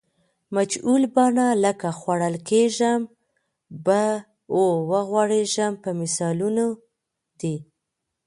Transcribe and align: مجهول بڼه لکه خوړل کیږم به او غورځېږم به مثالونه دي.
مجهول 0.55 1.03
بڼه 1.15 1.47
لکه 1.63 1.87
خوړل 1.99 2.35
کیږم 2.49 2.99
به 3.85 4.03
او 4.53 4.61
غورځېږم 5.11 5.73
به 5.83 5.91
مثالونه 6.01 6.65
دي. 7.39 7.55